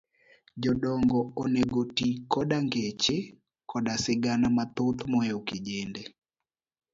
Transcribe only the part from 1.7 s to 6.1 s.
oti koda ngeche koda sigana mathoth mohewo kijende.